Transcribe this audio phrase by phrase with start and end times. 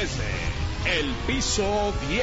[0.00, 2.22] desde el piso 10.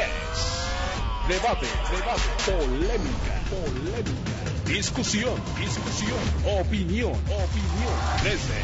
[1.28, 6.18] Debate, debate, polémica, polémica, discusión, discusión,
[6.62, 8.62] opinión, opinión, desde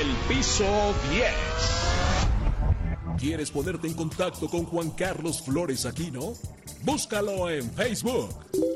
[0.00, 1.32] el piso 10.
[3.18, 6.34] ¿Quieres ponerte en contacto con Juan Carlos Flores Aquino?
[6.82, 8.28] Búscalo en Facebook,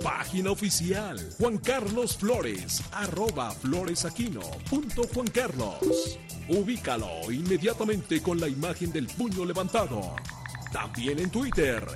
[0.03, 3.53] página oficial Juan Carlos Flores, arroba
[5.33, 6.19] Carlos.
[6.49, 10.17] Ubícalo inmediatamente con la imagen del puño levantado.
[10.73, 11.87] También en Twitter,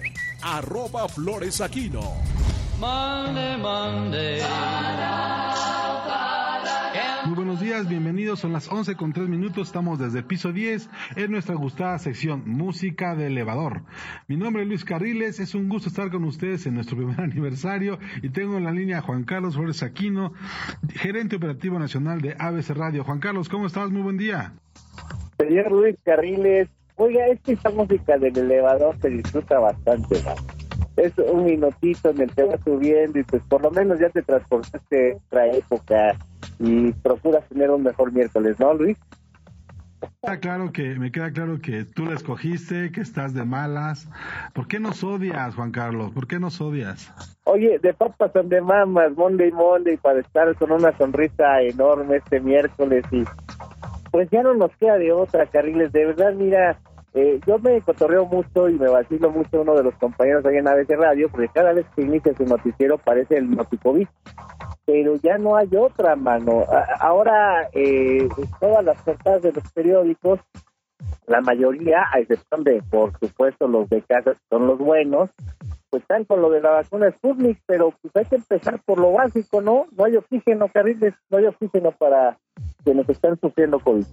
[0.43, 2.15] arroba floresaquino.
[3.59, 4.43] Monday.
[7.35, 8.39] Buenos días, bienvenidos.
[8.39, 9.67] Son las 11 con 3 minutos.
[9.67, 13.83] Estamos desde el piso 10 en nuestra gustada sección Música de Elevador.
[14.29, 15.41] Mi nombre es Luis Carriles.
[15.41, 17.99] Es un gusto estar con ustedes en nuestro primer aniversario.
[18.23, 20.33] Y tengo en la línea a Juan Carlos Flores Aquino,
[20.95, 23.03] gerente operativo nacional de ABC Radio.
[23.03, 23.91] Juan Carlos, ¿cómo estás?
[23.91, 24.53] Muy buen día.
[25.37, 30.35] Señor Luis Carriles, oiga, es que esta música del elevador se disfruta bastante, ¿no?
[30.97, 35.13] Es un minutito en el que subiendo y pues por lo menos ya te transportaste
[35.13, 36.17] a otra época
[36.59, 38.97] y procuras tener un mejor miércoles, ¿no, Luis?
[40.05, 44.09] Está claro que, me queda claro que tú la escogiste, que estás de malas.
[44.53, 46.13] ¿Por qué nos odias, Juan Carlos?
[46.13, 47.13] ¿Por qué nos odias?
[47.45, 52.41] Oye, de papas son de mamas, Monday, Monday, para estar con una sonrisa enorme este
[52.41, 53.25] miércoles y
[54.11, 55.93] pues ya no nos queda de otra, Carriles.
[55.93, 56.79] De verdad, mira,
[57.17, 60.67] eh, yo me cotorreo mucho y me vacilo mucho uno de los compañeros ahí en
[60.67, 64.09] ABC Radio, porque cada vez que inicia su noticiero parece el Noticovid.
[64.85, 66.65] Pero ya no hay otra, mano.
[66.99, 68.29] Ahora, eh,
[68.59, 70.41] todas las portadas de los periódicos,
[71.27, 75.31] la mayoría, a excepción de, por supuesto, los de casa, son los buenos,
[75.91, 79.13] pues están con lo de la vacuna Sputnik, pero pues hay que empezar por lo
[79.13, 79.87] básico, ¿no?
[79.97, 82.37] No hay oxígeno, Carriles, no hay oxígeno para
[82.83, 84.05] quienes están sufriendo COVID.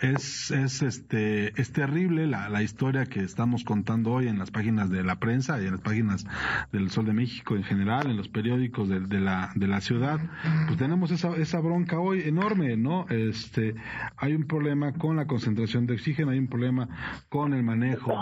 [0.00, 4.88] Es, es, este, es terrible la, la historia que estamos contando hoy en las páginas
[4.88, 6.26] de la prensa y en las páginas
[6.72, 10.18] del Sol de México en general, en los periódicos de, la, de la ciudad.
[10.66, 13.06] Pues tenemos esa, esa bronca hoy enorme, ¿no?
[13.10, 13.74] Este,
[14.16, 16.88] hay un problema con la concentración de oxígeno, hay un problema
[17.28, 18.14] con el manejo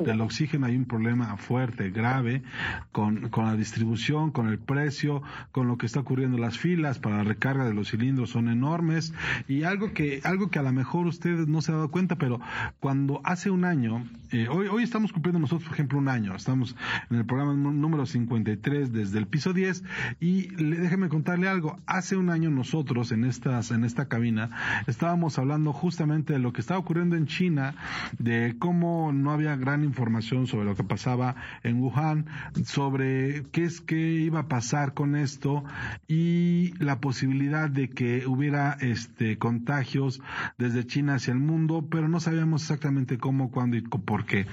[0.00, 2.42] del oxígeno, hay un problema fuerte, grave,
[2.90, 6.38] con, con la distribución, con el precio, con lo que está ocurriendo.
[6.38, 9.14] Las filas para la recarga de los cilindros son enormes
[9.46, 12.40] y algo que, algo que a lo mejor ustedes no se han dado cuenta, pero
[12.80, 16.74] cuando hace un año, eh, hoy, hoy estamos cumpliendo nosotros, por ejemplo, un año, estamos
[17.10, 19.84] en el programa nú- número 53 desde el piso 10
[20.18, 24.50] y le, déjeme contarle algo, hace un año nosotros en estas, en esta cabina
[24.86, 27.74] estábamos hablando justamente de lo que estaba ocurriendo en China,
[28.18, 32.24] de cómo no había gran información sobre lo que pasaba en Wuhan,
[32.64, 35.64] sobre qué es que iba a pasar con esto
[36.08, 40.20] y la posibilidad de que hubiera este contagios
[40.58, 44.46] desde China hacia el mundo, pero no sabíamos exactamente cómo, cuándo y por qué.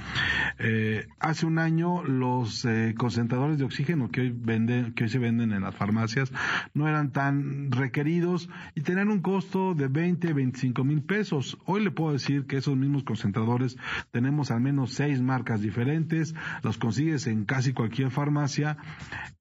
[0.59, 5.19] Eh, hace un año los eh, concentradores de oxígeno que hoy venden, que hoy se
[5.19, 6.31] venden en las farmacias
[6.73, 11.57] no eran tan requeridos y tenían un costo de 20, 25 mil pesos.
[11.66, 13.78] Hoy le puedo decir que esos mismos concentradores
[14.12, 18.78] tenemos al menos seis marcas diferentes, los consigues en casi cualquier farmacia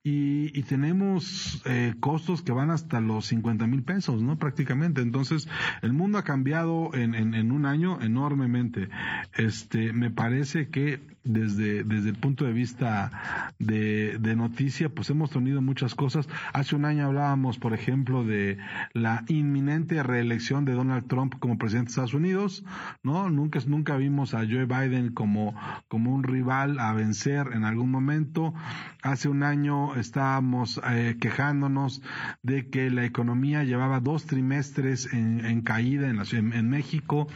[0.09, 4.39] y, tenemos eh, costos que van hasta los 50 mil pesos, ¿no?
[4.39, 5.01] Prácticamente.
[5.01, 5.49] Entonces,
[5.83, 8.89] el mundo ha cambiado en, un año enormemente.
[9.35, 15.31] Este, me parece que desde, desde el punto de vista de, de noticia, pues hemos
[15.31, 16.29] tenido muchas cosas.
[16.53, 18.59] Hace un año hablábamos, por ejemplo, de
[18.93, 22.65] la inminente reelección de Donald Trump como presidente de Estados Unidos,
[23.03, 23.29] ¿no?
[23.31, 25.55] Nunca, nunca vimos a Joe Biden como,
[25.89, 28.55] como un rival a vencer en algún momento.
[29.03, 32.03] Hace un año estábamos eh, quejándonos
[32.43, 37.29] de que la economía llevaba dos trimestres en, caída en, la, en, en México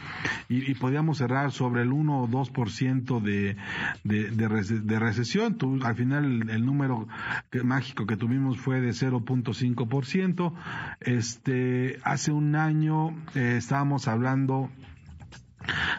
[0.49, 3.55] y, y, podíamos cerrar sobre el 1 o 2% de,
[4.03, 5.57] de, de, de, recesión.
[5.57, 7.07] Tú, al final el, el número
[7.49, 10.53] que, mágico que tuvimos fue de 0.5%.
[11.01, 14.69] Este, hace un año eh, estábamos hablando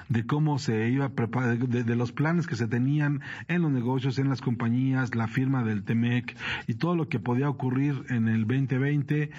[0.08, 3.70] de cómo se iba a preparar, de, de, los planes que se tenían en los
[3.70, 6.36] negocios, en las compañías, la firma del TEMEC
[6.66, 9.30] y todo lo que podía ocurrir en el 2020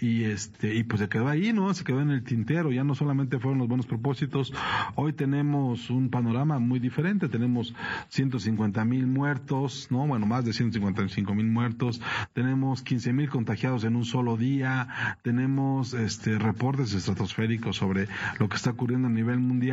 [0.00, 1.72] y este y pues se quedó ahí, ¿no?
[1.74, 4.52] Se quedó en el tintero, ya no solamente fueron los buenos propósitos,
[4.94, 7.74] hoy tenemos un panorama muy diferente, tenemos
[8.08, 10.06] 150 mil muertos, ¿no?
[10.06, 12.00] Bueno, más de 155 mil muertos,
[12.32, 18.56] tenemos 15 mil contagiados en un solo día, tenemos este reportes estratosféricos sobre lo que
[18.56, 19.69] está ocurriendo a nivel mundial,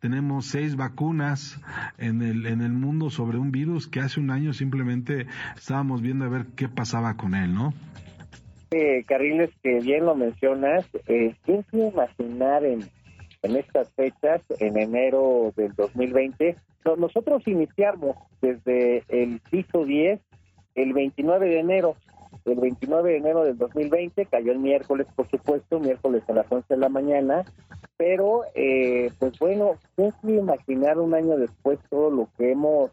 [0.00, 1.60] tenemos seis vacunas
[1.98, 5.26] en el, en el mundo sobre un virus que hace un año simplemente
[5.56, 7.72] estábamos viendo a ver qué pasaba con él, ¿no?
[8.70, 12.84] Eh, Carriles, que bien lo mencionas, eh, ¿quién se imaginar en
[13.44, 16.56] en estas fechas, en enero del 2020.
[16.96, 20.18] nosotros iniciamos desde el piso 10
[20.74, 21.96] el 29 de enero.
[22.44, 26.74] El 29 de enero del 2020 cayó el miércoles, por supuesto, miércoles a las 11
[26.74, 27.44] de la mañana.
[27.96, 32.90] Pero, eh, pues bueno, es imaginar un año después todo lo que hemos,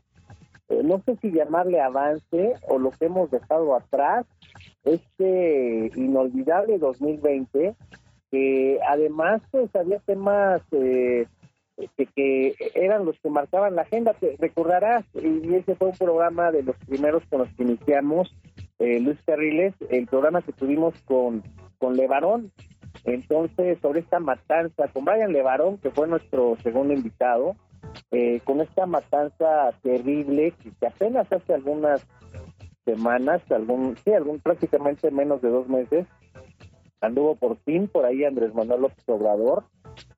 [0.70, 4.26] eh, no sé si llamarle avance o lo que hemos dejado atrás,
[4.84, 7.76] este inolvidable 2020
[8.32, 11.28] que además pues había temas eh,
[12.16, 14.14] que, eran los que marcaban la agenda.
[14.14, 18.34] Te recordarás, y ese fue un programa de los primeros con los que iniciamos,
[18.82, 21.44] eh, Luis Carriles, el programa que tuvimos con,
[21.78, 22.52] con Levarón.
[23.06, 27.56] Entonces, sobre esta matanza, con Brian Levarón, que fue nuestro segundo invitado,
[28.12, 32.06] eh, con esta matanza terrible que, apenas hace algunas
[32.84, 36.08] semanas, algún, sí, algún prácticamente menos de dos meses,
[37.02, 39.64] anduvo por fin por ahí Andrés Manuel López Obrador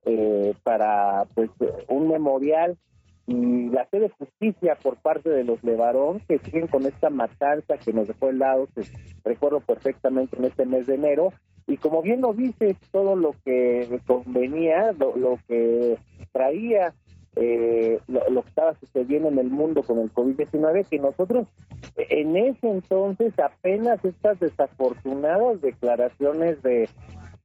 [0.06, 1.50] eh, para pues
[1.88, 2.78] un memorial
[3.26, 7.78] y la sede de justicia por parte de los Levarón que siguen con esta matanza
[7.78, 8.84] que nos dejó el lado, que
[9.24, 11.34] recuerdo perfectamente en este mes de enero.
[11.66, 15.98] Y como bien lo dice todo lo que convenía, lo que
[16.34, 16.94] traía
[17.36, 21.48] eh, lo, que estaba sucediendo en el mundo con el COVID-19, que nosotros
[21.96, 26.88] en ese entonces apenas estas desafortunadas declaraciones de,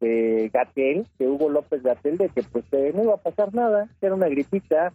[0.00, 3.88] de Gatel, de Hugo López Gatel, de que pues eh, no iba a pasar nada,
[3.98, 4.92] que era una gripita,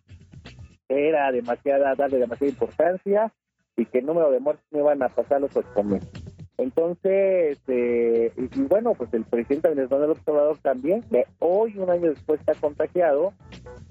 [0.98, 3.32] era demasiada, darle demasiada importancia
[3.76, 6.10] y que el número de muertes no iban a pasar los ocho meses.
[6.58, 11.04] Entonces, eh, y, bueno, pues el presidente Venezuela López Obrador también,
[11.40, 13.34] hoy, un año después, está contagiado,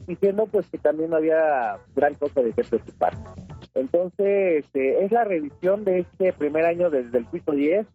[0.06, 3.14] diciendo pues que también no había gran cosa de qué preocupar.
[3.75, 7.87] Entonces, eh, es la revisión de este primer año desde el piso 10.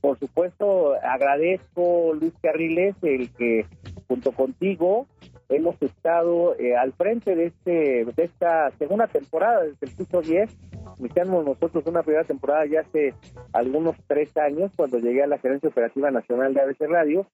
[0.00, 3.66] Por supuesto, agradezco, Luis Carriles, el que
[4.06, 5.06] junto contigo
[5.50, 10.56] hemos estado eh, al frente de este de esta segunda temporada desde el piso 10
[11.00, 13.14] iniciamos nosotros una primera temporada ya hace
[13.52, 17.26] algunos tres años cuando llegué a la gerencia operativa nacional de ABC Radio.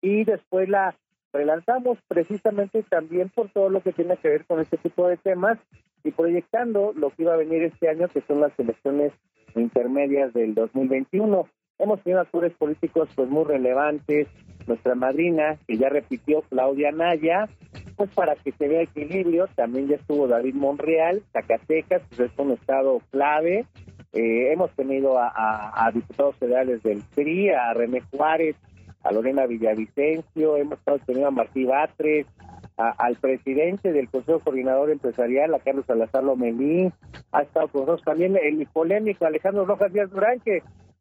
[0.00, 0.94] Y después la
[1.32, 5.58] relanzamos precisamente también por todo lo que tiene que ver con este tipo de temas
[6.04, 9.12] y proyectando lo que iba a venir este año que son las elecciones
[9.56, 11.48] intermedias del 2021
[11.78, 14.28] hemos tenido actores políticos pues muy relevantes.
[14.66, 17.48] Nuestra madrina, que ya repitió Claudia Naya,
[17.96, 22.52] pues para que se vea equilibrio, también ya estuvo David Monreal, Zacatecas, pues es un
[22.52, 23.66] estado clave,
[24.14, 28.56] eh, hemos tenido a, diputados federales del PRI, a René Juárez,
[29.02, 32.26] a Lorena Villavicencio, hemos tenido a Martí Batres,
[32.76, 36.92] al presidente del Consejo Coordinador Empresarial, a Carlos Salazar Lomelí,
[37.32, 40.40] ha estado con nosotros también el polémico Alejandro Rojas Díaz Durán,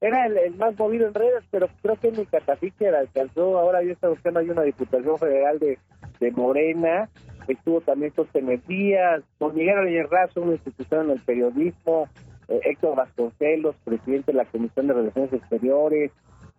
[0.04, 4.10] era el, más movido en redes, pero creo que mi Catafique alcanzó, ahora ya está
[4.10, 5.80] buscando hay una diputación federal de,
[6.20, 7.10] de Morena,
[7.48, 12.10] estuvo también José Díaz, con Miguel Razo, una institución en el periodismo,
[12.50, 16.12] eh, Héctor Vasconcelos, presidente de la Comisión de Relaciones Exteriores,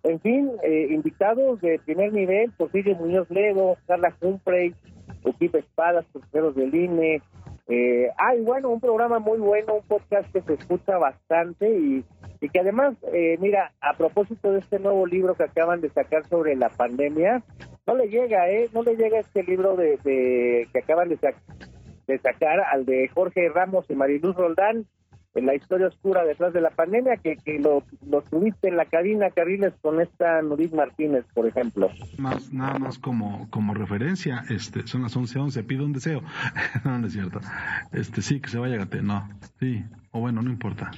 [0.05, 4.75] en fin, eh, invitados de primer nivel, Porfirio Muñoz Ledo, Carla Humphrey,
[5.25, 7.23] Equipo Espadas, profesores del INE,
[7.69, 12.05] eh, ah, bueno, un programa muy bueno, un podcast que se escucha bastante y
[12.53, 16.55] que además, eh, mira, a propósito de este nuevo libro que acaban de sacar sobre
[16.57, 17.43] la pandemia,
[17.87, 18.69] no le llega, ¿eh?
[18.73, 19.99] No le llega este libro de,
[20.73, 21.19] que acaban de,
[22.07, 24.87] de sacar al de Jorge Ramos y Mariluz Roldán,
[25.35, 28.85] en la historia oscura detrás de la pandemia, que, que lo, lo tuviste en la
[28.85, 31.91] cabina, Carriles, con esta Nurit Martínez, por ejemplo.
[32.19, 36.23] Más, nada más como, como referencia, este, son las 11.11, pido un deseo.
[36.85, 37.41] no, no es cierto.
[37.93, 40.91] Este, sí, que se vaya Gate, no, sí, o bueno, no importa.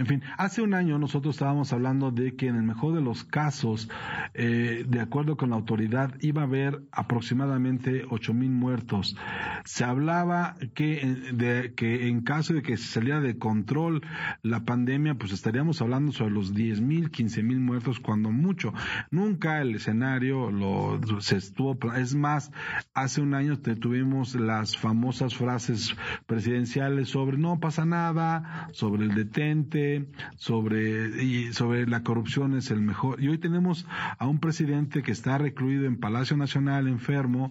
[0.00, 3.24] En fin, hace un año nosotros estábamos hablando de que en el mejor de los
[3.24, 3.90] casos,
[4.32, 9.16] eh, de acuerdo con la autoridad, iba a haber aproximadamente ocho mil muertos.
[9.64, 14.02] Se hablaba que, de, que en caso de que se saliera de control
[14.42, 18.72] la pandemia, pues estaríamos hablando sobre los diez mil, quince mil muertos, cuando mucho.
[19.10, 21.76] Nunca el escenario lo, se estuvo.
[21.96, 22.52] Es más,
[22.94, 29.87] hace un año tuvimos las famosas frases presidenciales sobre no pasa nada, sobre el detente
[30.36, 33.22] sobre, y sobre la corrupción es el mejor.
[33.22, 33.86] Y hoy tenemos
[34.18, 37.50] a un presidente que está recluido en Palacio Nacional enfermo.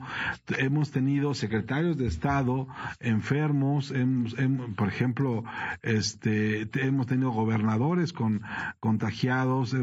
[0.58, 2.68] Hemos tenido secretarios de Estado
[3.00, 3.92] enfermos.
[3.92, 4.36] Hemos,
[4.76, 5.44] por ejemplo,
[5.82, 8.42] este, hemos tenido gobernadores con
[8.80, 9.76] contagiados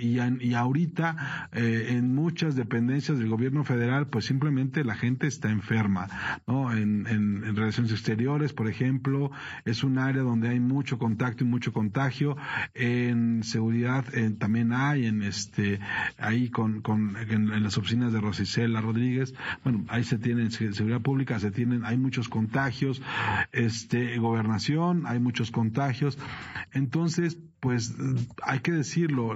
[0.00, 5.50] y, y ahorita eh, en muchas dependencias del gobierno federal, pues simplemente la gente está
[5.50, 6.08] enferma,
[6.46, 6.72] ¿no?
[6.72, 9.30] En, en relaciones exteriores, por ejemplo,
[9.64, 11.99] es un área donde hay mucho contacto y mucho contacto
[12.74, 14.04] En seguridad
[14.38, 15.80] también hay, en este,
[16.18, 21.38] ahí con, con en, las oficinas de Rosicela Rodríguez, bueno, ahí se tienen seguridad pública,
[21.38, 23.02] se tienen, hay muchos contagios,
[23.52, 26.18] este, gobernación, hay muchos contagios.
[26.72, 27.94] Entonces, pues
[28.42, 29.34] hay que decirlo,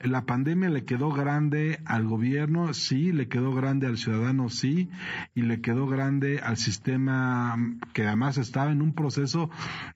[0.00, 4.88] la pandemia le quedó grande al gobierno, sí, le quedó grande al ciudadano, sí,
[5.34, 7.56] y le quedó grande al sistema
[7.92, 9.50] que además estaba en un proceso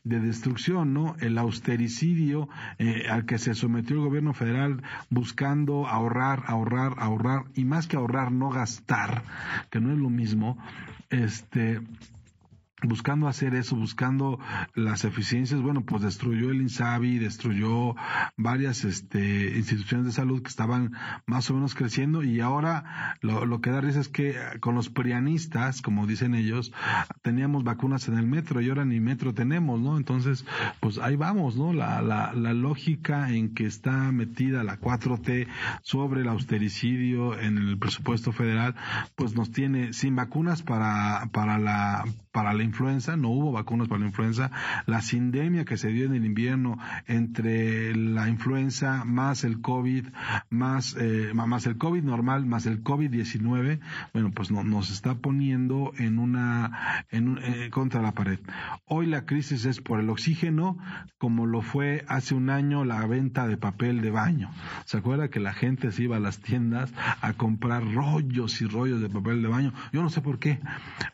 [0.05, 1.17] de destrucción, ¿no?
[1.21, 1.39] El
[1.71, 2.49] austericidio
[2.79, 7.97] eh, al que se sometió el gobierno federal buscando ahorrar, ahorrar, ahorrar, y más que
[7.97, 9.23] ahorrar, no gastar,
[9.71, 10.59] que no es lo mismo,
[11.11, 11.81] este
[12.87, 14.39] buscando hacer eso, buscando
[14.75, 17.95] las eficiencias, bueno, pues destruyó el INSABI, destruyó
[18.37, 20.93] varias este, instituciones de salud que estaban
[21.27, 25.83] más o menos creciendo y ahora lo, que da risa es que con los prianistas,
[25.83, 26.73] como dicen ellos,
[27.23, 29.97] teníamos vacunas en el metro y ahora ni metro tenemos, ¿no?
[29.97, 30.45] Entonces,
[30.81, 31.73] pues ahí vamos, ¿no?
[31.73, 35.47] La, la, la lógica en que está metida la 4T
[35.83, 38.75] sobre el austericidio en el presupuesto federal,
[39.17, 44.01] pues nos tiene sin vacunas para, para la, para la influenza, no hubo vacunas para
[44.01, 44.51] la influenza,
[44.87, 50.07] la sindemia que se dio en el invierno entre la influenza más el COVID,
[50.49, 53.81] más, eh, más el COVID normal, más el COVID-19,
[54.13, 58.39] bueno, pues no, nos está poniendo en una, en, eh, contra la pared.
[58.87, 60.79] Hoy la crisis es por el oxígeno,
[61.19, 64.51] como lo fue hace un año la venta de papel de baño.
[64.85, 69.01] ¿Se acuerda que la gente se iba a las tiendas a comprar rollos y rollos
[69.01, 69.73] de papel de baño?
[69.93, 70.61] Yo no sé por qué,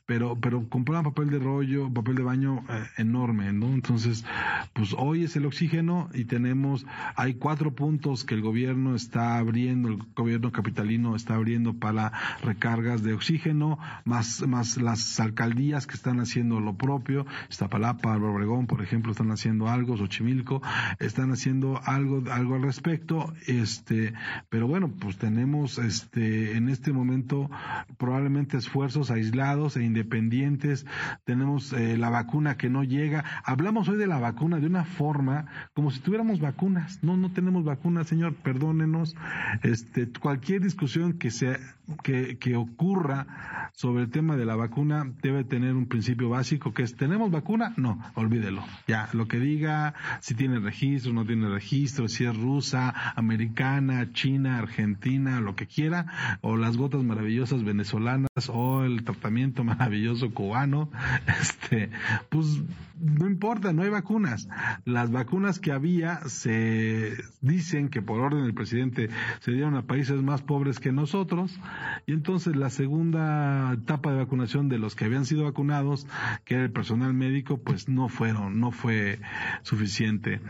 [0.04, 3.66] pero, pero compraban papel de rollo, papel de baño eh, enorme, ¿no?
[3.66, 4.24] Entonces,
[4.72, 6.84] pues hoy es el oxígeno y tenemos,
[7.14, 13.04] hay cuatro puntos que el gobierno está abriendo, el gobierno capitalino está abriendo para recargas
[13.04, 19.12] de oxígeno, más, más las alcaldías que están haciendo lo propio, Iztapalapa, Obregón, por ejemplo,
[19.12, 20.60] están haciendo algo, Xochimilco,
[20.98, 24.12] están haciendo algo, algo al respecto, este,
[24.48, 27.48] pero bueno, pues tenemos, este, en este momento
[27.96, 30.84] probablemente esfuerzos aislados e independientes
[31.24, 33.24] tenemos eh, la vacuna que no llega.
[33.44, 37.02] Hablamos hoy de la vacuna de una forma como si tuviéramos vacunas.
[37.02, 39.16] No, no tenemos vacunas, señor, perdónenos.
[39.62, 41.58] Este, cualquier discusión que sea
[42.02, 46.82] que, que ocurra sobre el tema de la vacuna debe tener un principio básico que
[46.82, 47.74] es ¿tenemos vacuna?
[47.76, 48.64] No, olvídelo.
[48.88, 54.58] Ya, lo que diga, si tiene registro, no tiene registro, si es rusa, americana, china,
[54.58, 60.85] argentina, lo que quiera, o las gotas maravillosas venezolanas, o el tratamiento maravilloso cubano,
[61.40, 61.90] este,
[62.28, 62.62] pues
[62.98, 64.48] no importa, no hay vacunas.
[64.84, 70.22] Las vacunas que había se dicen que por orden del presidente se dieron a países
[70.22, 71.58] más pobres que nosotros
[72.06, 76.06] y entonces la segunda etapa de vacunación de los que habían sido vacunados,
[76.44, 79.20] que era el personal médico, pues no fueron, no fue
[79.62, 80.40] suficiente.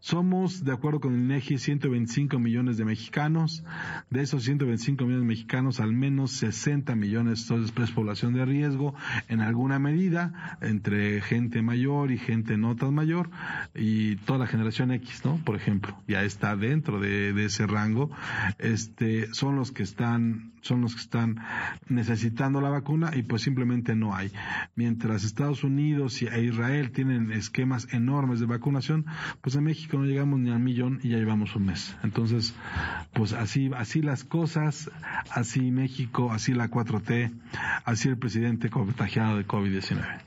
[0.00, 3.64] Somos, de acuerdo con el INEGI, 125 millones de mexicanos.
[4.10, 8.94] De esos 125 millones de mexicanos, al menos 60 millones son población de riesgo
[9.28, 13.30] en alguna medida, entre gente mayor y gente no tan mayor,
[13.74, 15.36] y toda la generación X, ¿no?
[15.44, 18.10] Por ejemplo, ya está dentro de, de ese rango.
[18.58, 21.36] Este, son los que están son los que están
[21.88, 24.30] necesitando la vacuna y pues simplemente no hay.
[24.74, 29.06] Mientras Estados Unidos e Israel tienen esquemas enormes de vacunación,
[29.40, 31.96] pues en México no llegamos ni al millón y ya llevamos un mes.
[32.02, 32.54] Entonces,
[33.14, 34.90] pues así, así las cosas,
[35.30, 37.32] así México, así la 4T,
[37.84, 40.20] así el presidente contagiado de COVID-19.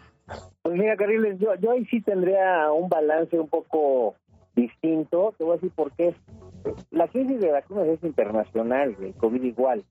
[0.62, 4.16] Pues mira, Carriles, yo, yo ahí sí tendría un balance un poco
[4.56, 5.34] distinto.
[5.38, 6.14] Te voy a decir por qué.
[6.92, 9.84] La crisis de vacunas es internacional, el COVID igual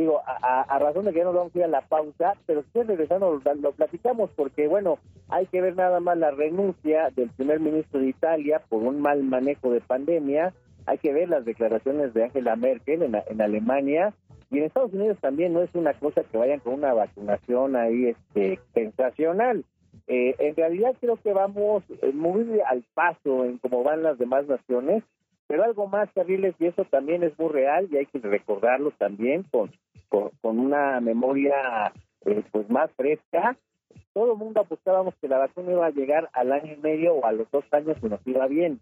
[0.00, 2.82] digo, a, razón de que ya nos vamos a ir a la pausa, pero si
[2.82, 7.60] regresando lo, lo, platicamos porque, bueno, hay que ver nada más la renuncia del primer
[7.60, 10.52] ministro de Italia por un mal manejo de pandemia,
[10.86, 14.12] hay que ver las declaraciones de Angela Merkel en, en Alemania.
[14.50, 18.06] Y en Estados Unidos también no es una cosa que vayan con una vacunación ahí
[18.06, 19.64] este, sensacional.
[20.08, 24.46] Eh, en realidad creo que vamos eh, muy al paso en cómo van las demás
[24.48, 25.04] naciones
[25.50, 29.42] pero algo más, Carriles, y eso también es muy real y hay que recordarlo también
[29.50, 29.72] con,
[30.08, 30.30] con,
[30.60, 31.92] una memoria
[32.24, 33.56] eh, pues más fresca.
[34.12, 37.26] Todo el mundo apostábamos que la vacuna iba a llegar al año y medio o
[37.26, 38.78] a los dos años y nos iba bien.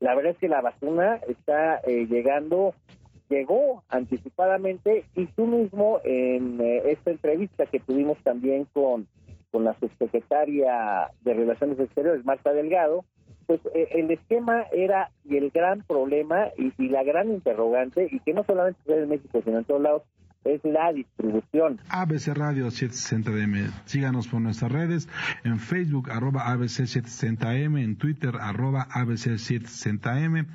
[0.00, 2.72] La verdad es que la vacuna está eh, llegando,
[3.28, 9.08] llegó anticipadamente y tú mismo en eh, esta entrevista que tuvimos también con,
[9.50, 13.04] con la subsecretaria de Relaciones Exteriores, Marta Delgado,
[13.58, 18.32] pues eh, el esquema era y el gran problema y, la gran interrogante, y que
[18.32, 20.02] no solamente en México, sino en todos lados,
[20.44, 21.80] es la distribución.
[21.88, 23.70] ABC Radio 760M.
[23.84, 25.08] Síganos por nuestras redes,
[25.44, 30.46] en Facebook arroba ABC 760M, en Twitter arroba ABC 760M,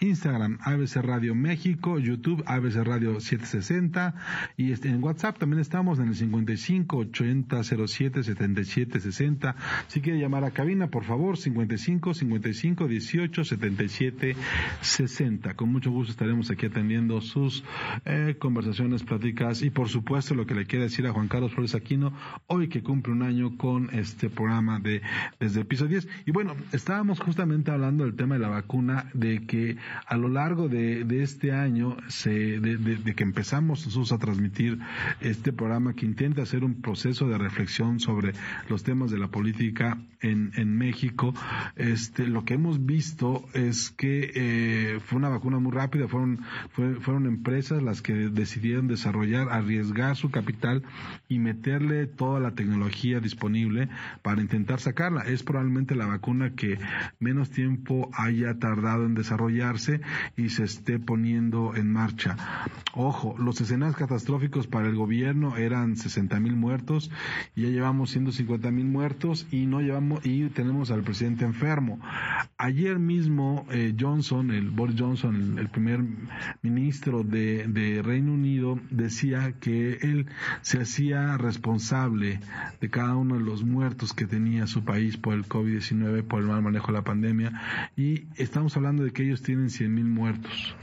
[0.00, 4.14] Instagram ABC Radio México, YouTube ABC Radio 760
[4.56, 9.56] y este, en WhatsApp también estamos en el 55 80 07 77 60.
[9.88, 14.36] Si quiere llamar a cabina, por favor, 55 55 18 77
[14.80, 15.54] 60.
[15.54, 17.64] Con mucho gusto estaremos aquí atendiendo sus
[18.04, 21.74] eh, conversaciones, pláticas y por supuesto lo que le quiere decir a Juan Carlos Flores
[21.74, 22.12] Aquino
[22.46, 25.02] hoy que cumple un año con este programa de
[25.38, 26.08] desde el piso 10.
[26.24, 29.76] Y bueno, estábamos justamente hablando del tema de la vacuna, de que
[30.06, 34.78] a lo largo de, este año, se, de, que empezamos nosotros a transmitir
[35.20, 38.32] este programa que intenta hacer un proceso de reflexión sobre
[38.68, 41.34] los temas de la política en, México,
[41.76, 46.40] este, lo que hemos visto es que eh, fue una vacuna muy rápida, fueron,
[46.72, 50.82] fueron empresas las que decidieron desarrollar, arriesgar su capital
[51.28, 53.88] y meterle toda la tecnología disponible
[54.22, 55.22] para intentar sacarla.
[55.22, 56.78] Es probablemente la vacuna que
[57.18, 60.00] menos tiempo haya tardado en desarrollarse
[60.36, 62.36] y se esté poniendo en marcha.
[62.94, 67.10] Ojo, los escenarios catastróficos para el gobierno eran 60 mil muertos
[67.54, 72.00] ya llevamos 150 mil muertos y no llevamos y tenemos al presidente enfermo.
[72.58, 76.00] Ayer mismo eh, Johnson, el Boris Johnson, el, primer
[76.62, 79.15] ministro de, de Reino Unido, decía
[79.60, 80.26] que él
[80.60, 82.40] se hacía responsable
[82.80, 86.48] de cada uno de los muertos que tenía su país por el COVID-19, por el
[86.48, 87.60] mal manejo de la pandemia,
[87.96, 90.76] y estamos hablando de que ellos tienen 100 mil muertos.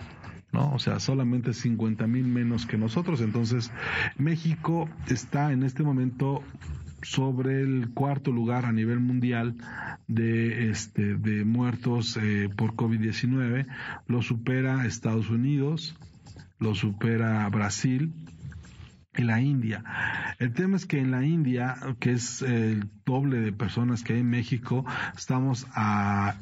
[0.51, 0.71] ¿no?
[0.73, 3.21] O sea, solamente 50 mil menos que nosotros.
[3.21, 3.71] Entonces,
[4.17, 6.43] México está en este momento
[7.01, 9.55] sobre el cuarto lugar a nivel mundial
[10.07, 13.67] de este de muertos eh, por COVID-19
[14.07, 15.97] lo supera Estados Unidos
[16.59, 18.13] lo supera Brasil
[19.15, 19.83] y la India.
[20.39, 24.19] El tema es que en la India, que es el doble de personas que hay
[24.19, 26.35] en México, estamos a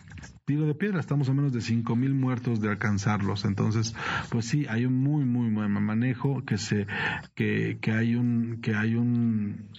[0.46, 3.46] tiro de piedra, estamos a menos de cinco mil muertos de alcanzarlos.
[3.46, 3.96] Entonces,
[4.30, 6.88] pues sí, hay un muy, muy buen manejo que se,
[7.36, 9.70] que, que hay un, que hay un,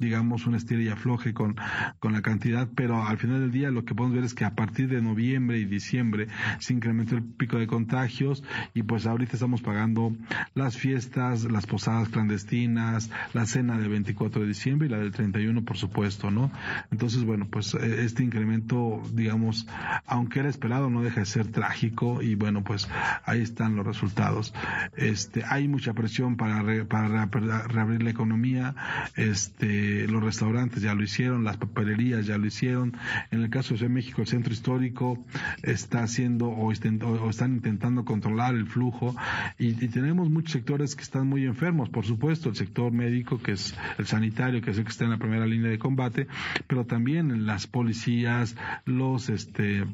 [0.00, 1.56] digamos, un estira y afloje con,
[1.98, 4.54] con la cantidad, pero al final del día lo que podemos ver es que a
[4.54, 6.28] partir de noviembre y diciembre
[6.60, 8.44] se incrementó el pico de contagios
[8.74, 10.14] y pues ahorita estamos pagando
[10.54, 15.64] las fiestas, las posadas clandestinas, la cena del 24 de diciembre y la del 31,
[15.64, 16.52] por supuesto, ¿no?
[16.92, 19.66] Entonces, bueno, pues eh, este incremento, digamos,
[20.06, 22.88] aunque era esperado, no deja de ser trágico y bueno, pues
[23.24, 24.54] ahí están los resultados.
[24.96, 27.26] Este, hay mucha presión para, para
[27.66, 28.76] reabrir la economía,
[29.16, 32.96] este, los restaurantes ya lo hicieron, las papelerías ya lo hicieron.
[33.30, 35.24] En el caso de México, el centro histórico
[35.62, 39.14] está haciendo o, están intentando controlar el flujo
[39.58, 43.74] y, tenemos muchos sectores que están muy enfermos, por supuesto, el sector médico, que es
[43.98, 46.26] el sanitario, que es el que está en la primera línea de combate,
[46.66, 49.84] pero también las policías, los este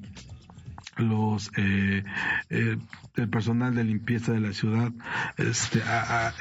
[0.97, 2.05] los eh,
[2.51, 2.77] eh,
[3.17, 4.93] el personal de limpieza de la ciudad
[5.37, 5.81] este,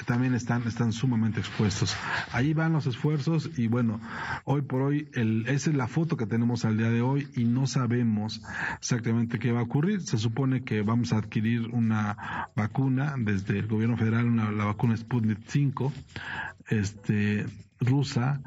[0.06, 1.96] también están están sumamente expuestos.
[2.32, 4.00] Ahí van los esfuerzos y bueno
[4.46, 7.46] hoy por hoy el, esa es la foto que tenemos al día de hoy y
[7.46, 8.42] no sabemos
[8.78, 10.02] exactamente qué va a ocurrir.
[10.02, 14.98] Se supone que vamos a adquirir una vacuna desde el gobierno federal una, la vacuna
[14.98, 15.94] Sputnik 5
[16.70, 17.46] este
[17.86, 18.42] rusa,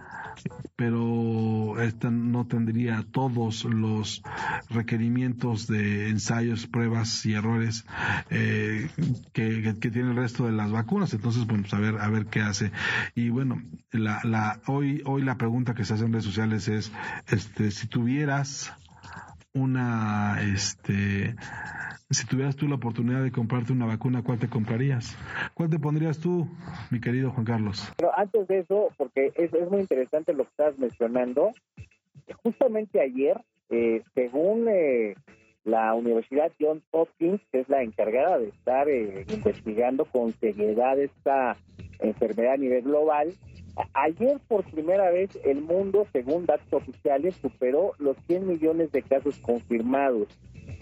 [0.76, 4.22] pero esta no tendría todos los
[4.68, 7.86] requerimientos de ensayos, pruebas y errores
[8.30, 8.88] eh,
[9.32, 11.12] que, que, tiene el resto de las vacunas.
[11.14, 12.72] Entonces, bueno, pues a ver, a ver qué hace.
[13.14, 16.92] Y bueno, la, la, hoy, hoy la pregunta que se hace en redes sociales es,
[17.28, 18.72] este, si tuvieras
[19.56, 21.34] una, este,
[22.10, 25.16] si tuvieras tú la oportunidad de comprarte una vacuna, ¿cuál te comprarías?
[25.54, 26.48] ¿Cuál te pondrías tú,
[26.90, 27.92] mi querido Juan Carlos?
[27.96, 31.52] Pero antes de eso, porque es, es muy interesante lo que estás mencionando,
[32.42, 33.40] justamente ayer,
[33.70, 35.14] eh, según eh,
[35.64, 41.56] la Universidad Johns Hopkins, que es la encargada de estar eh, investigando con seriedad esta
[42.00, 43.32] enfermedad a nivel global,
[43.92, 49.38] Ayer por primera vez el mundo, según datos oficiales, superó los 100 millones de casos
[49.38, 50.28] confirmados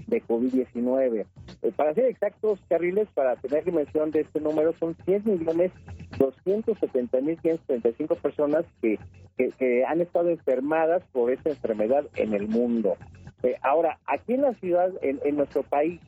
[0.06, 1.26] de COVID-19.
[1.62, 5.72] Eh, para ser exactos, Carriles, para tener dimensión de este número, son 100 millones
[6.18, 9.00] 270 mil 535 personas que,
[9.36, 12.96] que, han estado enfermadas por esta enfermedad en el mundo.
[13.42, 16.00] Eh, ahora, aquí en la ciudad, en, nuestro país,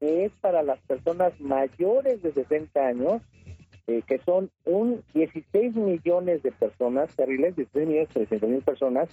[0.00, 3.20] es para las personas mayores de 60 años,
[3.88, 9.08] eh, que son un 16 millones de personas, terribles, 16 millones 300 mil personas,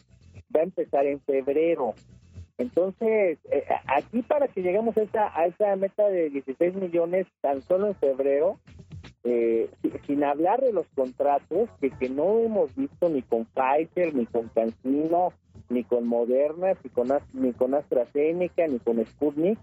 [0.55, 1.95] va a empezar en febrero.
[2.59, 7.61] Entonces, eh, aquí para que lleguemos a esa, a esa meta de 16 millones tan
[7.61, 8.59] solo en febrero,
[9.23, 9.69] eh,
[10.05, 15.31] sin hablar de los contratos que, no hemos visto ni con Pfizer, ni con Cancino,
[15.69, 19.57] ni con Moderna, ni con, ni con AstraZeneca, ni con Sputnik,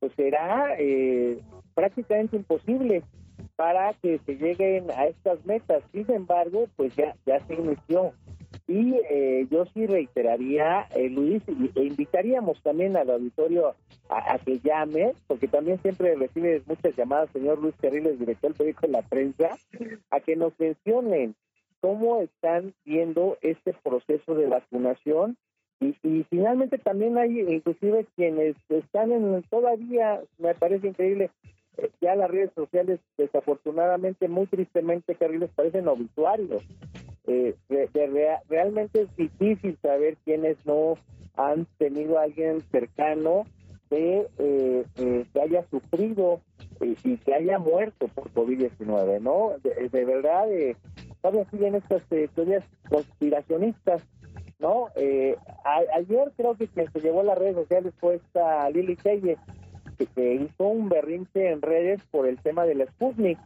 [0.00, 1.38] pues será eh,
[1.74, 3.04] prácticamente imposible
[3.54, 5.84] para que se lleguen a estas metas.
[5.92, 8.12] Sin embargo, pues ya, ya se inició.
[8.66, 11.42] Y eh, yo sí reiteraría, eh, Luis,
[11.74, 13.74] e invitaríamos también al auditorio
[14.08, 18.86] a, que llame, porque también siempre recibe muchas llamadas, señor Luis Carriles, director del periódico
[18.88, 19.58] La Prensa,
[20.10, 21.34] a que nos mencionen
[21.80, 25.36] cómo están viendo este proceso de vacunación.
[25.80, 31.30] Y, y, finalmente también hay inclusive quienes están en todavía, me parece increíble,
[32.00, 36.62] ya las redes sociales desafortunadamente, muy tristemente, Carriles, parecen obituarios.
[37.26, 37.54] Eh,
[38.48, 40.96] realmente es difícil saber quiénes no
[41.36, 43.44] han tenido a alguien cercano
[43.92, 46.40] que, eh, eh, que haya sufrido
[46.80, 49.52] y que haya muerto por COVID-19, ¿no?
[49.62, 50.76] De, verdad, eh,
[51.20, 52.02] todavía siguen estas
[52.34, 54.02] teorías conspiracionistas,
[54.58, 54.88] ¿no?
[55.92, 59.36] ayer creo que se llevó a las redes sociales fue esta Lili Keye,
[59.96, 63.38] que, hizo un berrinche en redes por el tema de la Sputnik.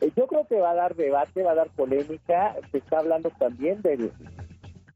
[0.00, 2.56] Eh, yo creo que va a dar debate, va a dar polémica.
[2.70, 4.12] Se está hablando también del,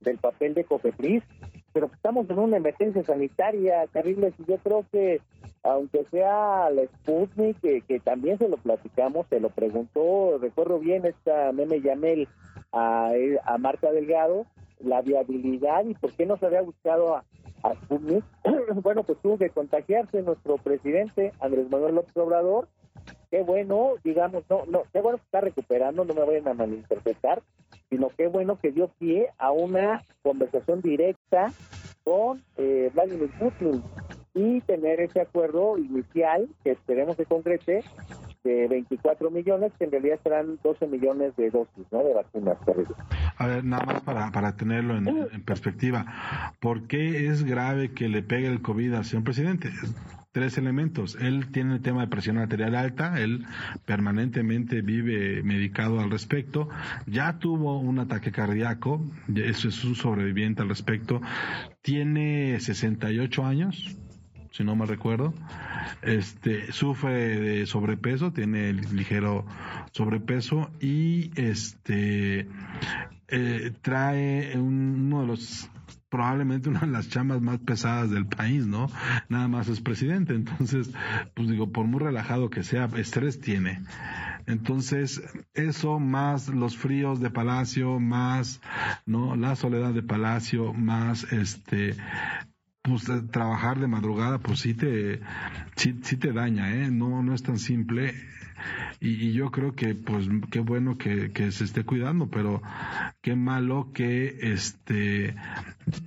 [0.00, 1.22] del papel de Cofepris,
[1.72, 4.32] pero estamos en una emergencia sanitaria, terrible.
[4.38, 5.20] Y yo creo que,
[5.62, 11.52] aunque sea la Sputnik, que, también se lo platicamos, se lo preguntó, recuerdo bien esta
[11.52, 12.28] meme Yamel
[12.72, 13.12] a,
[13.44, 14.46] a Marta Delgado,
[14.80, 17.24] la viabilidad y por qué no se había buscado a.
[18.82, 22.68] bueno, pues tuvo que contagiarse nuestro presidente Andrés Manuel López Obrador.
[23.30, 27.42] Qué bueno, digamos, no, no, qué bueno que está recuperando, no me vayan a malinterpretar,
[27.90, 31.52] sino qué bueno que dio pie a una conversación directa
[32.04, 33.82] con eh, Vladimir Putin
[34.34, 37.82] y tener ese acuerdo inicial que esperemos que concrete
[38.46, 42.04] de 24 millones, que en realidad serán 12 millones de dosis ¿no?
[42.04, 42.56] de vacunas.
[43.36, 46.06] A ver, nada más para, para tenerlo en, en perspectiva,
[46.60, 49.70] ¿por qué es grave que le pegue el COVID al señor presidente?
[50.36, 51.16] tres elementos.
[51.18, 53.46] Él tiene el tema de presión arterial alta, él
[53.86, 56.68] permanentemente vive medicado al respecto,
[57.06, 59.00] ya tuvo un ataque cardíaco,
[59.34, 61.22] eso es un sobreviviente al respecto,
[61.80, 63.96] tiene 68 años,
[64.56, 65.34] si no me recuerdo,
[66.02, 69.44] este, sufre de sobrepeso, tiene ligero
[69.92, 72.48] sobrepeso y este
[73.28, 75.70] eh, trae uno de los
[76.08, 78.88] probablemente una de las chamas más pesadas del país, ¿no?
[79.28, 80.90] Nada más es presidente, entonces,
[81.34, 83.82] pues digo, por muy relajado que sea, estrés tiene.
[84.46, 85.20] Entonces,
[85.52, 88.60] eso más los fríos de Palacio, más,
[89.04, 89.36] ¿no?
[89.36, 91.96] La soledad de Palacio, más este,
[92.86, 95.20] pues trabajar de madrugada, pues sí te,
[95.74, 96.90] sí, te daña, ¿eh?
[96.90, 98.14] No, no es tan simple
[99.00, 102.62] y, yo creo que pues qué bueno que, que, se esté cuidando, pero
[103.20, 105.34] qué malo que este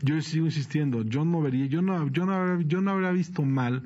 [0.01, 3.83] yo sigo insistiendo, yo no vería, yo no, yo no, yo no habría visto mal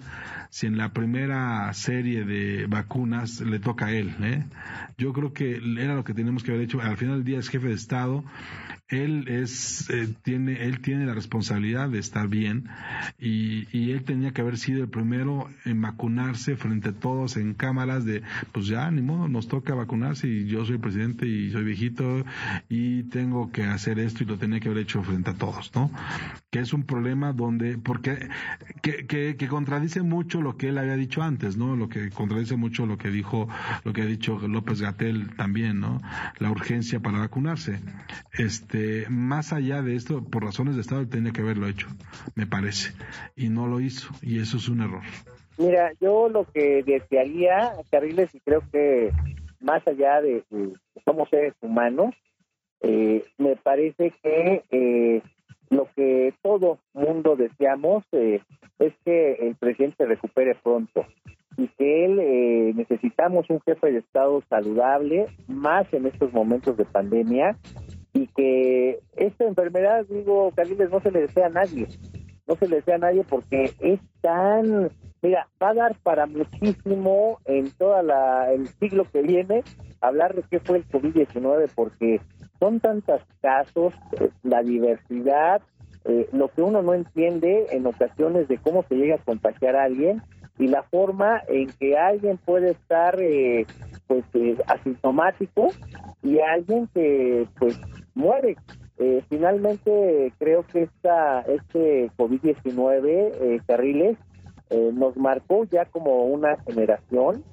[0.49, 4.45] si en la primera serie de vacunas le toca a él, ¿eh?
[4.97, 6.81] Yo creo que era lo que tenemos que haber hecho.
[6.81, 8.23] Al final del día es jefe de Estado
[8.93, 12.69] él es eh, tiene él tiene la responsabilidad de estar bien
[13.19, 17.53] y, y, él tenía que haber sido el primero en vacunarse frente a todos en
[17.53, 18.21] cámaras de
[18.53, 22.23] pues ya ni modo nos toca vacunarse y yo soy presidente y soy viejito
[22.69, 25.91] y tengo que hacer esto y lo tenía que haber hecho frente a todos no
[26.49, 28.29] que es un problema donde porque
[28.81, 32.55] que, que, que contradice mucho lo que él había dicho antes no lo que contradice
[32.55, 33.49] mucho lo que dijo
[33.83, 35.99] lo que ha dicho López Gatel también no
[36.39, 37.79] la urgencia para vacunarse.
[38.31, 41.87] Este más allá de esto, por razones de Estado, tenía que haberlo hecho,
[42.35, 42.93] me parece,
[43.35, 45.03] y no lo hizo, y eso es un error.
[45.57, 49.11] Mira, yo lo que desearía, Carriles, y creo que
[49.59, 50.73] más allá de que
[51.05, 52.13] somos seres humanos,
[52.81, 55.21] eh, me parece que eh,
[55.69, 58.41] lo que todo mundo deseamos eh,
[58.77, 61.05] es que el presidente recupere pronto
[61.55, 67.55] y que él necesitamos un jefe de Estado saludable, más en estos momentos de pandemia,
[68.11, 71.87] y que esta enfermedad, digo, Caliles, no se le desea a nadie,
[72.47, 74.89] no se le desea a nadie porque es tan,
[75.23, 79.63] mira, va a dar para muchísimo en toda el siglo que viene
[80.01, 82.21] hablar de qué fue el COVID-19 porque
[82.59, 85.61] son tantos casos, eh, la diversidad,
[86.05, 89.85] eh, lo que uno no entiende en ocasiones de cómo se llega a contagiar a
[89.85, 90.21] alguien
[90.59, 93.65] y la forma en que alguien puede estar eh,
[94.07, 94.23] pues
[94.67, 95.69] asintomático
[96.21, 97.79] y alguien que pues
[98.13, 98.55] muere.
[98.97, 104.17] Eh, finalmente, creo que esta, este COVID-19, eh, Carriles,
[104.73, 107.43] eh, nos marcó ya como una generación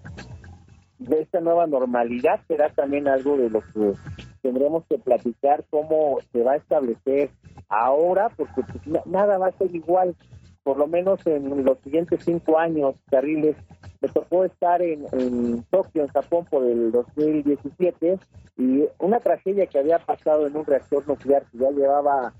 [0.98, 2.40] de esta nueva normalidad.
[2.48, 3.92] Será también algo de lo que
[4.40, 7.30] tendremos que platicar, cómo se va a establecer
[7.68, 10.16] ahora, porque pues, nada va a ser igual
[10.62, 13.56] por lo menos en los siguientes cinco años, Carriles,
[14.00, 18.18] me tocó estar en, en Tokio, en Japón, por el 2017,
[18.56, 22.33] y una tragedia que había pasado en un reactor nuclear que ya llevaba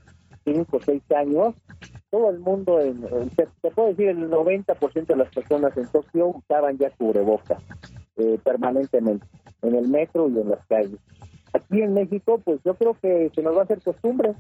[0.45, 1.55] cinco o seis años,
[2.11, 3.01] todo el mundo, en,
[3.37, 7.63] se, puede decir el 90% de las personas en Tokio usaban ya cubrebocas
[8.17, 9.27] eh, permanentemente,
[9.63, 10.99] en el metro y en las calles.
[11.53, 14.35] Aquí en México, pues yo creo que se nos va a hacer costumbre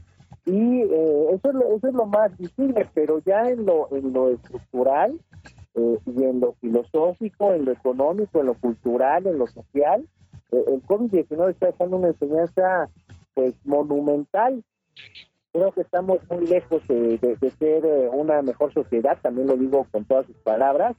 [0.47, 4.13] y eh, eso, es lo, eso es lo más visible, pero ya en lo, en
[4.13, 5.21] lo estructural
[5.75, 10.07] eh, y en lo filosófico, en lo económico, en lo cultural, en lo social,
[10.53, 12.89] eh, el COVID-19 está dejando una enseñanza
[13.35, 14.65] pues monumental.
[15.53, 17.19] Creo que estamos muy lejos de,
[17.59, 20.97] ser una mejor sociedad, también lo digo con todas sus palabras,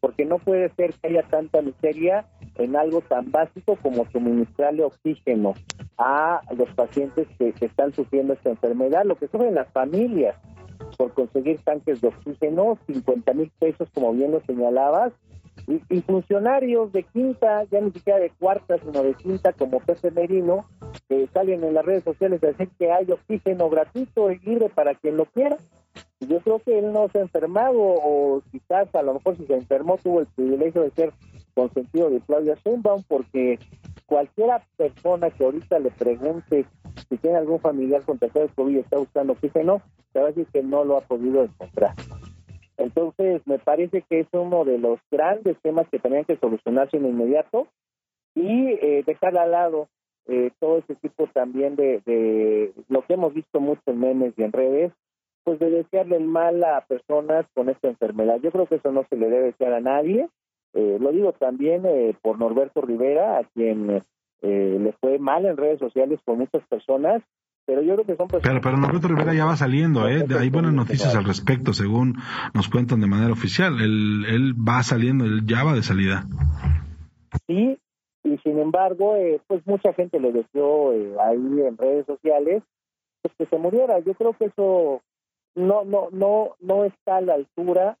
[0.00, 2.26] porque no puede ser que haya tanta miseria
[2.56, 5.54] en algo tan básico como suministrarle oxígeno
[5.96, 10.36] a los pacientes que, están sufriendo esta enfermedad, lo que sufren las familias
[10.98, 15.12] por conseguir tanques de oxígeno, 50 mil pesos, como bien lo señalabas,
[15.66, 20.66] y, funcionarios de quinta, ya ni siquiera de cuarta, sino de quinta, como Pepe Merino,
[21.08, 24.94] que salen en las redes sociales a decir que hay oxígeno gratuito y libre para
[24.94, 25.58] quien lo quiera.
[26.20, 29.54] Yo creo que él no se ha enfermado, o quizás a lo mejor si se
[29.54, 31.12] enfermó tuvo el privilegio de ser
[31.54, 33.58] consentido de Claudia Sheinbaum, porque
[34.06, 36.66] cualquiera persona que ahorita le pregunte
[37.08, 40.46] si tiene algún familiar contagiado de COVID y está buscando oxígeno, te va a decir
[40.52, 41.94] que no lo ha podido encontrar.
[42.76, 47.06] Entonces, me parece que es uno de los grandes temas que tenían que solucionarse en
[47.06, 47.68] inmediato
[48.34, 49.88] y eh, dejar al lado
[50.28, 54.42] eh, todo ese tipo también de, de lo que hemos visto mucho en memes y
[54.42, 54.92] en redes,
[55.44, 58.38] pues de desearle el mal a personas con esta enfermedad.
[58.42, 60.28] Yo creo que eso no se le debe desear a nadie
[60.74, 64.02] eh, lo digo también eh, por Norberto Rivera, a quien
[64.42, 67.22] eh, le fue mal en redes sociales por muchas personas,
[67.64, 68.42] pero yo creo que son personas...
[68.42, 70.26] Pero, pero Norberto Rivera ya va saliendo, ¿eh?
[70.36, 72.16] Hay buenas noticias al respecto, según
[72.54, 73.80] nos cuentan de manera oficial.
[73.80, 76.26] Él, él va saliendo, él ya va de salida.
[77.46, 77.78] Sí,
[78.24, 79.14] y sin embargo,
[79.46, 82.62] pues mucha gente le deseó ahí en redes sociales
[83.22, 83.98] pues que se muriera.
[84.00, 85.02] Yo creo que eso
[85.54, 87.96] no, no, no, no está a la altura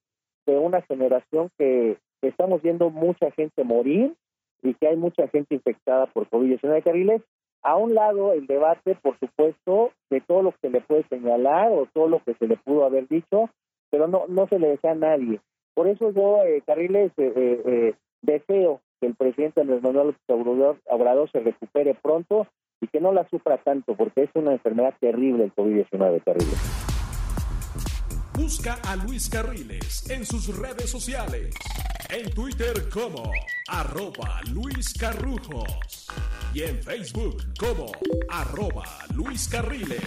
[0.46, 4.14] de una generación que estamos viendo mucha gente morir
[4.62, 7.22] y que hay mucha gente infectada por COVID-19 Carriles.
[7.62, 11.72] A un lado el debate, por supuesto, de todo lo que se le puede señalar
[11.72, 13.48] o todo lo que se le pudo haber dicho,
[13.90, 15.40] pero no no se le desea a nadie.
[15.74, 21.40] Por eso yo, eh, Carriles, eh, eh, deseo que el presidente Andrés Manuel Obrador, se
[21.40, 22.46] recupere pronto
[22.80, 26.80] y que no la sufra tanto, porque es una enfermedad terrible el COVID-19, Carriles.
[28.34, 31.54] Busca a Luis Carriles en sus redes sociales.
[32.10, 33.30] En Twitter como
[33.68, 36.08] arroba Luis Carrujos.
[36.54, 37.92] Y en Facebook como
[38.30, 40.02] arroba Luis Carriles.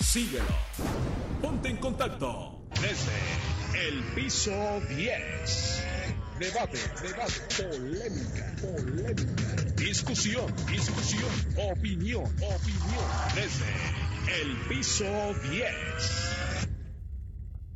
[0.00, 0.44] Síguelo.
[1.42, 5.84] Ponte en contacto desde el piso 10.
[6.38, 9.62] Debate, debate, polémica, polémica.
[9.76, 13.04] Discusión, discusión, opinión, opinión.
[13.34, 16.37] Desde el piso 10